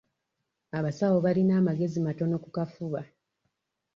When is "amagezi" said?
1.61-1.97